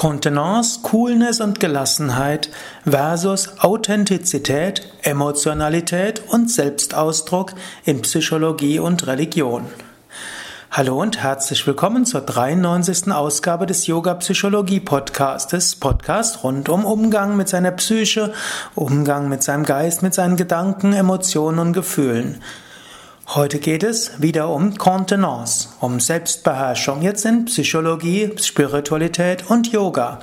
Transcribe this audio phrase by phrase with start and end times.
[0.00, 2.48] Kontenance, Coolness und Gelassenheit
[2.88, 7.52] versus Authentizität, Emotionalität und Selbstausdruck
[7.84, 9.66] in Psychologie und Religion.
[10.70, 13.12] Hallo und herzlich willkommen zur 93.
[13.12, 15.76] Ausgabe des Yoga Psychologie Podcastes.
[15.76, 18.32] Podcast rund um Umgang mit seiner Psyche,
[18.74, 22.40] Umgang mit seinem Geist, mit seinen Gedanken, Emotionen und Gefühlen.
[23.32, 27.00] Heute geht es wieder um Contenance, um Selbstbeherrschung.
[27.00, 30.18] Jetzt sind Psychologie, Spiritualität und Yoga.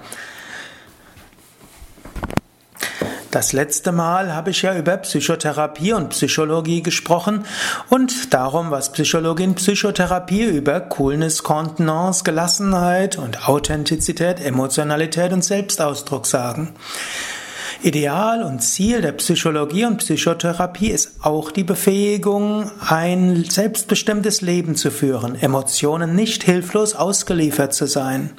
[3.31, 7.45] Das letzte Mal habe ich ja über Psychotherapie und Psychologie gesprochen
[7.87, 16.25] und darum, was Psychologie und Psychotherapie über Coolness, Contenance, Gelassenheit und Authentizität, Emotionalität und Selbstausdruck
[16.25, 16.73] sagen.
[17.83, 24.89] Ideal und Ziel der Psychologie und Psychotherapie ist auch die Befähigung, ein selbstbestimmtes Leben zu
[24.89, 28.31] führen, Emotionen nicht hilflos ausgeliefert zu sein.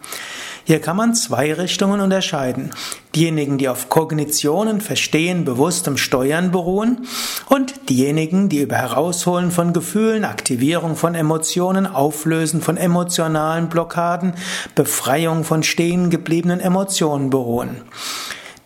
[0.65, 2.73] Hier kann man zwei Richtungen unterscheiden.
[3.15, 7.07] Diejenigen, die auf Kognitionen, Verstehen, Bewusstem Steuern beruhen
[7.49, 14.35] und diejenigen, die über Herausholen von Gefühlen, Aktivierung von Emotionen, Auflösen von emotionalen Blockaden,
[14.75, 17.83] Befreiung von stehen gebliebenen Emotionen beruhen.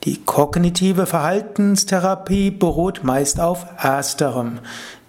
[0.04, 4.58] Die kognitive Verhaltenstherapie beruht meist auf ersterem.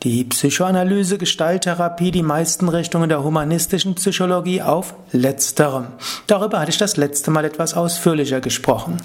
[0.04, 5.88] Die Psychoanalyse, Gestalttherapie, die meisten Richtungen der humanistischen Psychologie auf letzterem.
[6.28, 8.98] Darüber hatte ich das letzte Mal etwas ausführlicher gesprochen.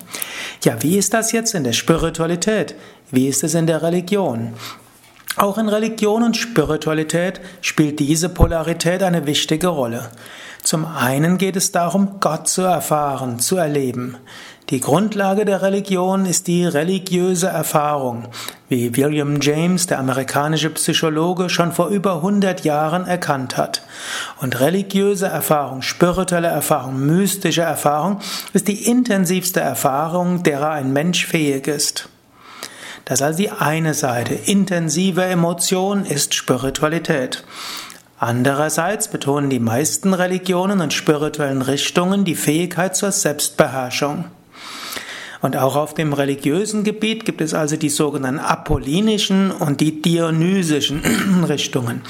[0.63, 2.75] Ja, wie ist das jetzt in der Spiritualität?
[3.11, 4.53] Wie ist es in der Religion?
[5.37, 10.11] Auch in Religion und Spiritualität spielt diese Polarität eine wichtige Rolle.
[10.63, 14.17] Zum einen geht es darum, Gott zu erfahren, zu erleben.
[14.71, 18.29] Die Grundlage der Religion ist die religiöse Erfahrung,
[18.69, 23.83] wie William James, der amerikanische Psychologe, schon vor über 100 Jahren erkannt hat.
[24.43, 28.21] Und religiöse Erfahrung, spirituelle Erfahrung, mystische Erfahrung
[28.53, 32.11] ist die intensivste Erfahrung, derer ein Mensch fähig ist.
[33.09, 34.35] Das ist also die eine Seite.
[34.35, 37.43] Intensive Emotion ist Spiritualität.
[38.19, 44.27] Andererseits betonen die meisten Religionen und spirituellen Richtungen die Fähigkeit zur Selbstbeherrschung.
[45.41, 51.01] Und auch auf dem religiösen Gebiet gibt es also die sogenannten apollinischen und die dionysischen
[51.49, 52.03] Richtungen.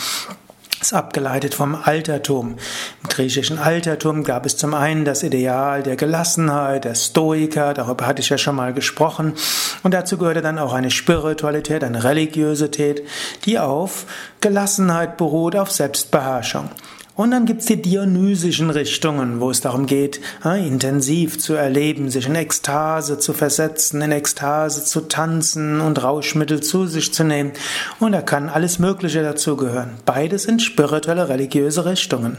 [0.81, 2.57] Ist abgeleitet vom Altertum.
[3.03, 8.23] Im griechischen Altertum gab es zum einen das Ideal der Gelassenheit, der Stoiker, darüber hatte
[8.23, 9.35] ich ja schon mal gesprochen.
[9.83, 13.03] Und dazu gehörte dann auch eine Spiritualität, eine Religiosität,
[13.45, 14.07] die auf
[14.41, 16.71] Gelassenheit beruht, auf Selbstbeherrschung.
[17.19, 22.37] Und dann gibt's die dionysischen Richtungen, wo es darum geht, intensiv zu erleben, sich in
[22.37, 27.55] Ekstase zu versetzen, in Ekstase zu tanzen und Rauschmittel zu sich zu nehmen.
[27.99, 29.97] Und da kann alles Mögliche dazugehören.
[30.07, 32.37] Beides sind spirituelle, religiöse Richtungen.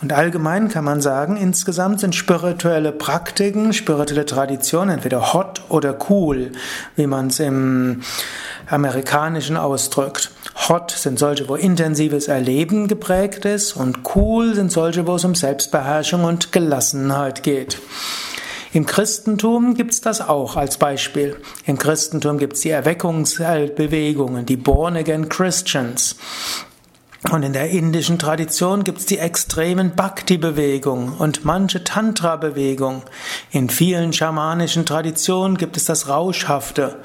[0.00, 6.52] Und allgemein kann man sagen, insgesamt sind spirituelle Praktiken, spirituelle Traditionen entweder hot oder cool,
[6.96, 8.00] wie man es im
[8.66, 10.30] amerikanischen ausdrückt.
[10.68, 15.34] Hot sind solche, wo intensives Erleben geprägt ist und cool sind solche, wo es um
[15.34, 17.78] Selbstbeherrschung und Gelassenheit geht.
[18.72, 21.36] Im Christentum gibt's das auch als Beispiel.
[21.66, 26.16] Im Christentum gibt's die Erweckungsbewegungen, die Born Again Christians.
[27.30, 33.02] Und in der indischen Tradition gibt's die extremen Bhakti-Bewegung und manche Tantra-Bewegung.
[33.50, 36.96] In vielen schamanischen Traditionen gibt es das Rauschhafte.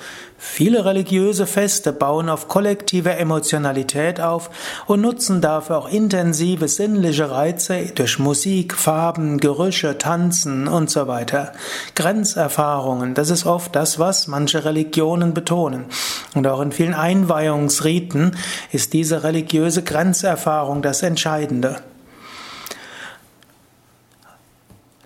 [0.42, 4.50] Viele religiöse Feste bauen auf kollektive Emotionalität auf
[4.88, 11.52] und nutzen dafür auch intensive sinnliche Reize durch Musik, Farben, Gerüche, Tanzen und so weiter.
[11.94, 15.86] Grenzerfahrungen, das ist oft das, was manche Religionen betonen.
[16.36, 18.38] Und auch in vielen Einweihungsriten
[18.72, 21.82] ist diese religiöse Grenzerfahrung das Entscheidende.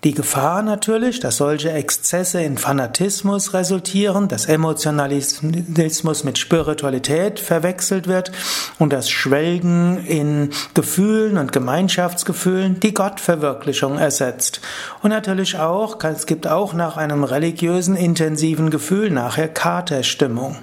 [0.04, 8.34] Die Gefahr natürlich, dass solche Exzesse in Fanatismus resultieren, dass Emotionalismus mit Spiritualität verwechselt wird
[8.80, 14.60] und das Schwelgen in Gefühlen und Gemeinschaftsgefühlen die Gottverwirklichung ersetzt.
[15.02, 20.58] Und natürlich auch, es gibt auch nach einem religiösen intensiven Gefühl nachher Katerstimmung.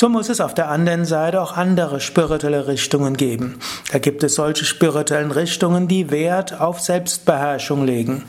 [0.00, 3.58] So muss es auf der anderen Seite auch andere spirituelle Richtungen geben.
[3.92, 8.24] Da gibt es solche spirituellen Richtungen, die Wert auf Selbstbeherrschung legen.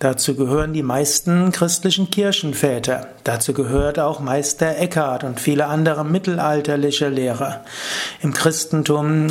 [0.00, 3.06] Dazu gehören die meisten christlichen Kirchenväter.
[3.22, 7.60] Dazu gehört auch Meister Eckhart und viele andere mittelalterliche Lehrer.
[8.20, 9.28] Im Christentum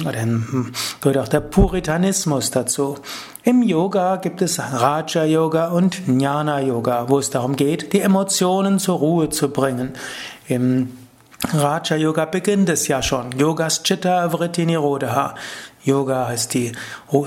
[1.02, 2.96] gehört auch der Puritanismus dazu.
[3.44, 8.80] Im Yoga gibt es Raja Yoga und Jnana Yoga, wo es darum geht, die Emotionen
[8.80, 9.92] zur Ruhe zu bringen.
[10.48, 11.03] Im
[11.52, 13.32] Raja Yoga beginnt es ja schon.
[13.38, 15.36] Yogas Chitta Vritti Nirodha.
[15.84, 16.72] Yoga heißt die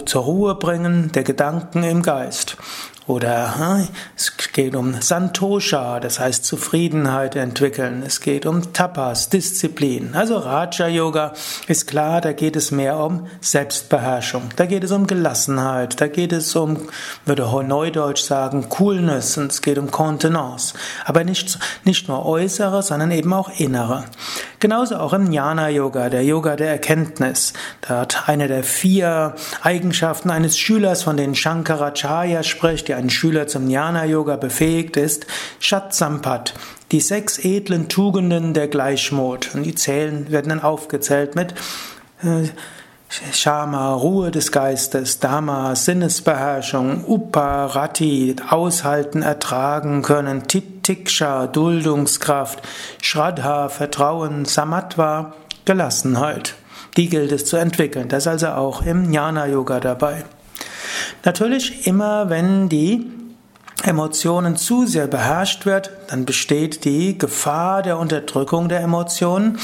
[0.07, 2.57] zur Ruhe bringen der Gedanken im Geist.
[3.07, 3.87] Oder
[4.17, 8.03] es geht um Santosha, das heißt Zufriedenheit entwickeln.
[8.05, 10.15] Es geht um Tapas, Disziplin.
[10.15, 11.33] Also Raja Yoga
[11.69, 14.49] ist klar, da geht es mehr um Selbstbeherrschung.
[14.57, 16.01] Da geht es um Gelassenheit.
[16.01, 16.89] Da geht es um,
[17.25, 20.75] würde Neudeutsch sagen, Coolness und es geht um Kontenance.
[21.05, 24.05] Aber nicht, nicht nur äußere, sondern eben auch innere.
[24.59, 27.53] Genauso auch im Jnana Yoga, der Yoga der Erkenntnis.
[27.83, 33.47] Da hat eine der vier Eigenschaften eines Schülers, von denen Shankaracharya spricht, der einen Schüler
[33.47, 35.27] zum Jnana-Yoga befähigt ist,
[35.61, 36.55] Shatsampat,
[36.91, 39.55] die sechs edlen Tugenden der Gleichmut.
[39.55, 41.55] Und die zählen, werden dann aufgezählt mit
[42.23, 42.49] äh,
[43.33, 52.63] Shama, Ruhe des Geistes, Dhamma, Sinnesbeherrschung, Uparati, Aushalten, Ertragen können, Titiksha, Duldungskraft,
[53.01, 55.35] Shraddha, Vertrauen, Samatva,
[55.65, 56.55] Gelassenheit.
[56.97, 58.09] Die gilt es zu entwickeln.
[58.09, 60.25] Das ist also auch im Jnana-Yoga dabei.
[61.25, 63.07] Natürlich immer, wenn die
[63.85, 69.59] Emotionen zu sehr beherrscht wird, dann besteht die Gefahr der Unterdrückung der Emotionen.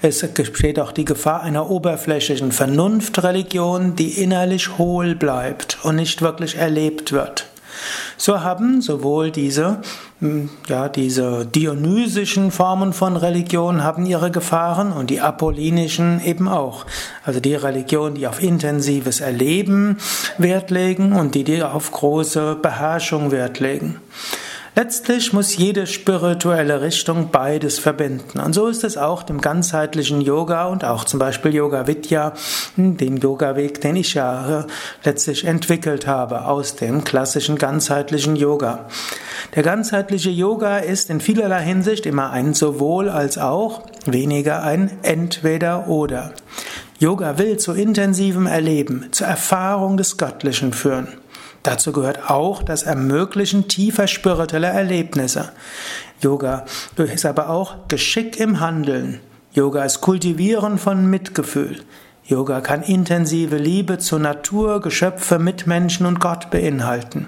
[0.00, 6.56] Es besteht auch die Gefahr einer oberflächlichen Vernunftreligion, die innerlich hohl bleibt und nicht wirklich
[6.56, 7.47] erlebt wird.
[8.16, 9.80] So haben sowohl diese,
[10.20, 16.86] hm, ja, diese dionysischen Formen von Religion haben ihre Gefahren und die apollinischen eben auch.
[17.24, 19.98] Also die Religion, die auf intensives Erleben
[20.38, 24.00] Wert legen und die, die auf große Beherrschung Wert legen.
[24.80, 28.38] Letztlich muss jede spirituelle Richtung beides verbinden.
[28.38, 32.34] Und so ist es auch dem ganzheitlichen Yoga und auch zum Beispiel Yoga Vidya,
[32.76, 34.64] dem Yoga-Weg, den ich ja äh,
[35.02, 38.86] letztlich entwickelt habe aus dem klassischen ganzheitlichen Yoga.
[39.56, 45.88] Der ganzheitliche Yoga ist in vielerlei Hinsicht immer ein sowohl als auch, weniger ein entweder
[45.88, 46.34] oder.
[47.00, 51.08] Yoga will zu intensivem Erleben, zur Erfahrung des Göttlichen führen.
[51.62, 55.52] Dazu gehört auch das Ermöglichen tiefer spiritueller Erlebnisse.
[56.20, 56.64] Yoga
[56.96, 59.20] ist aber auch Geschick im Handeln.
[59.52, 61.84] Yoga ist Kultivieren von Mitgefühl.
[62.28, 67.26] Yoga kann intensive Liebe zur Natur, Geschöpfe, Mitmenschen und Gott beinhalten.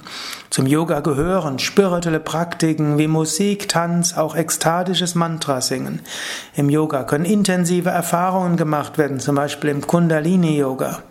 [0.50, 6.00] Zum Yoga gehören spirituelle Praktiken wie Musik, Tanz, auch ekstatisches Mantra singen.
[6.54, 11.02] Im Yoga können intensive Erfahrungen gemacht werden, zum Beispiel im Kundalini Yoga.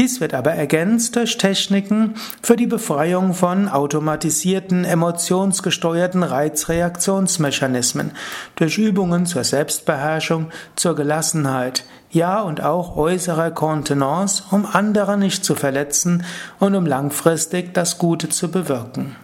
[0.00, 8.12] Dies wird aber ergänzt durch Techniken für die Befreiung von automatisierten, emotionsgesteuerten Reizreaktionsmechanismen,
[8.54, 15.54] durch Übungen zur Selbstbeherrschung, zur Gelassenheit, ja und auch äußerer Kontenance, um andere nicht zu
[15.54, 16.24] verletzen
[16.58, 19.16] und um langfristig das Gute zu bewirken.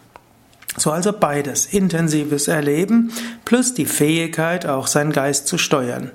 [0.78, 3.12] So also beides, intensives Erleben
[3.44, 6.11] plus die Fähigkeit, auch seinen Geist zu steuern.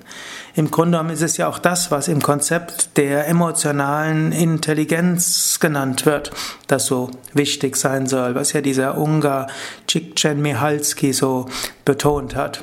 [0.54, 6.04] Im Grunde genommen ist es ja auch das, was im Konzept der emotionalen Intelligenz genannt
[6.04, 6.30] wird,
[6.66, 9.46] das so wichtig sein soll, was ja dieser Ungar
[9.86, 11.46] Csikszentmihalyi so
[11.84, 12.60] betont hat.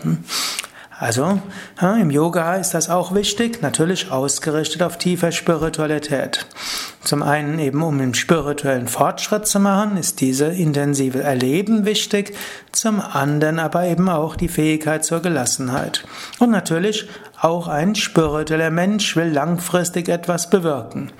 [1.00, 1.40] Also
[1.81, 6.46] im Yoga ist das auch wichtig, natürlich ausgerichtet auf tiefer Spiritualität.
[7.06, 12.36] Zum einen eben, um einen spirituellen Fortschritt zu machen, ist diese intensive Erleben wichtig,
[12.74, 16.04] zum anderen aber eben auch die Fähigkeit zur Gelassenheit.
[16.40, 17.07] Und natürlich
[17.40, 21.13] auch ein spiritueller Mensch will langfristig etwas bewirken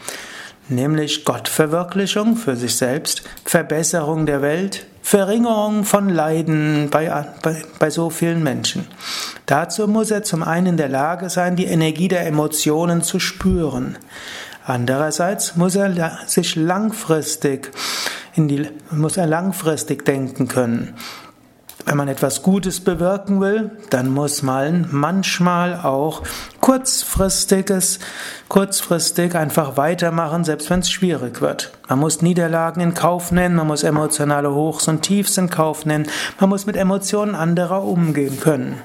[0.69, 8.10] nämlich Gottverwirklichung für sich selbst, Verbesserung der Welt, Verringerung von Leiden bei, bei, bei so
[8.10, 8.88] vielen Menschen.
[9.46, 13.98] Dazu muss er zum einen in der Lage sein, die Energie der Emotionen zu spüren.
[14.65, 17.72] Andererseits muss er sich langfristig
[18.36, 20.94] in die, muss er langfristig denken können.
[21.86, 26.24] Wenn man etwas Gutes bewirken will, dann muss man manchmal auch
[26.59, 28.00] kurzfristiges,
[28.48, 31.71] kurzfristig einfach weitermachen, selbst wenn es schwierig wird.
[31.88, 36.07] Man muss Niederlagen in Kauf nehmen, man muss emotionale Hochs und Tiefs in Kauf nehmen,
[36.39, 38.81] man muss mit Emotionen anderer umgehen können.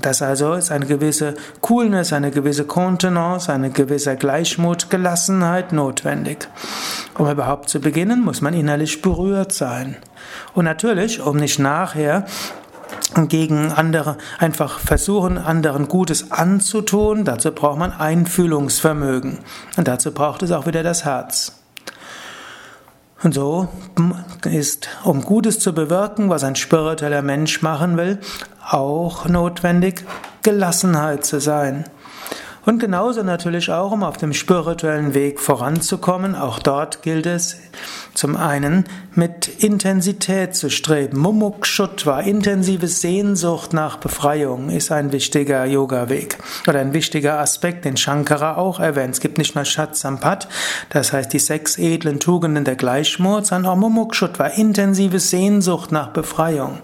[0.00, 6.48] Das also ist eine gewisse Coolness, eine gewisse Kontenance, eine gewisse Gleichmut, Gelassenheit notwendig.
[7.18, 9.96] Um überhaupt zu beginnen, muss man innerlich berührt sein.
[10.54, 12.24] Und natürlich, um nicht nachher
[13.28, 19.38] gegen andere einfach versuchen, anderen Gutes anzutun, dazu braucht man Einfühlungsvermögen.
[19.76, 21.60] Und dazu braucht es auch wieder das Herz.
[23.22, 23.68] Und so
[24.50, 28.18] ist, um Gutes zu bewirken, was ein spiritueller Mensch machen will,
[28.72, 30.04] auch notwendig,
[30.42, 31.84] Gelassenheit zu sein.
[32.66, 37.56] Und genauso natürlich auch, um auf dem spirituellen Weg voranzukommen, auch dort gilt es,
[38.14, 41.18] zum einen mit Intensität zu streben.
[41.18, 46.36] Mumukshutva, intensive Sehnsucht nach Befreiung, ist ein wichtiger Yoga-Weg
[46.68, 49.14] oder ein wichtiger Aspekt, den Shankara auch erwähnt.
[49.14, 50.48] Es gibt nicht nur Shatsampat,
[50.90, 56.80] das heißt die sechs edlen Tugenden der Gleichmut, sondern auch Mumukshutva, intensive Sehnsucht nach Befreiung.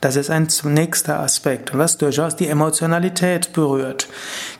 [0.00, 4.08] Das ist ein nächster Aspekt, was durchaus die Emotionalität berührt.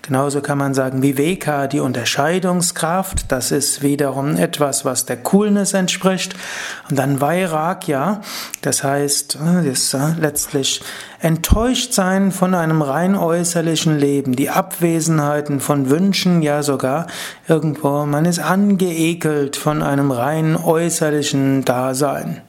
[0.03, 6.35] Genauso kann man sagen, Viveka, die Unterscheidungskraft, das ist wiederum etwas, was der Coolness entspricht.
[6.91, 8.21] Und dann Vairagya,
[8.61, 10.83] das heißt, das letztlich
[11.21, 17.07] enttäuscht sein von einem rein äußerlichen Leben, die Abwesenheiten von Wünschen, ja sogar
[17.47, 22.41] irgendwo, man ist angeekelt von einem rein äußerlichen Dasein.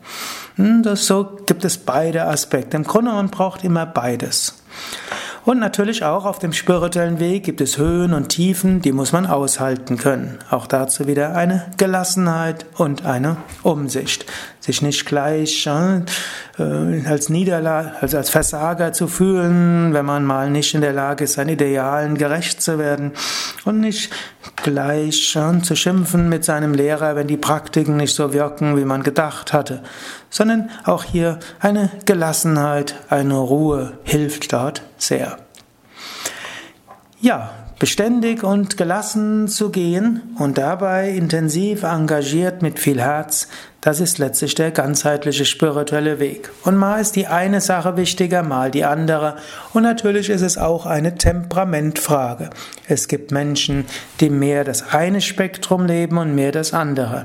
[0.56, 2.78] Hm, das, so gibt es beide Aspekte.
[2.78, 4.56] Im Grunde, man braucht immer beides.
[5.44, 9.26] Und natürlich auch auf dem spirituellen Weg gibt es Höhen und Tiefen, die muss man
[9.26, 10.38] aushalten können.
[10.52, 14.26] Auch dazu wieder eine Gelassenheit und eine Umsicht.
[14.60, 16.02] Sich nicht gleich äh,
[17.08, 21.34] als Niederlage, also als Versager zu fühlen, wenn man mal nicht in der Lage ist,
[21.34, 23.12] seinen Idealen gerecht zu werden.
[23.66, 24.12] Und nicht
[24.64, 29.04] gleich äh, zu schimpfen mit seinem Lehrer, wenn die Praktiken nicht so wirken, wie man
[29.04, 29.84] gedacht hatte.
[30.30, 35.38] Sondern auch hier eine Gelassenheit, eine Ruhe hilft dort sehr.
[37.20, 37.52] Ja,
[37.82, 43.48] beständig und gelassen zu gehen und dabei intensiv engagiert mit viel Herz
[43.82, 46.52] das ist letztlich der ganzheitliche spirituelle Weg.
[46.64, 49.38] Und mal ist die eine Sache wichtiger, mal die andere.
[49.74, 52.52] Und natürlich ist es auch eine Temperamentfrage.
[52.88, 53.86] Es gibt Menschen,
[54.20, 57.24] die mehr das eine Spektrum leben und mehr das andere.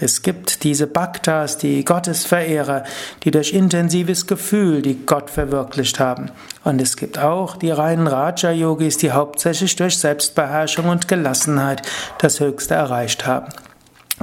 [0.00, 2.82] Es gibt diese Bhaktas, die Gottesverehrer,
[3.22, 6.32] die durch intensives Gefühl die Gott verwirklicht haben.
[6.64, 11.82] Und es gibt auch die reinen Raja-Yogis, die hauptsächlich durch Selbstbeherrschung und Gelassenheit
[12.18, 13.52] das Höchste erreicht haben.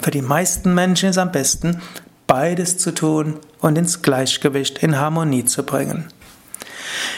[0.02, 1.82] Für die meisten Menschen ist am besten,
[2.28, 6.06] beides zu tun und ins Gleichgewicht, in Harmonie zu bringen.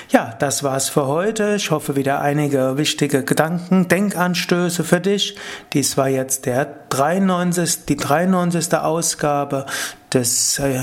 [0.10, 1.56] Ja, das war's für heute.
[1.56, 5.38] Ich hoffe wieder einige wichtige Gedanken, Denkanstöße für dich.
[5.74, 8.74] Dies war jetzt der 93, die 93.
[8.76, 9.66] Ausgabe
[10.14, 10.82] des äh,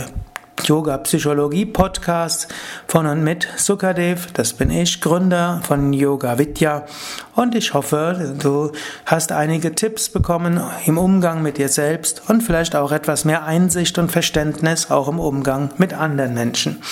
[0.64, 2.48] Yoga Psychologie Podcast
[2.86, 4.28] von und mit Sukadev.
[4.32, 6.86] Das bin ich, Gründer von Yoga Vidya.
[7.34, 8.72] Und ich hoffe, du
[9.06, 13.98] hast einige Tipps bekommen im Umgang mit dir selbst und vielleicht auch etwas mehr Einsicht
[13.98, 16.82] und Verständnis auch im Umgang mit anderen Menschen.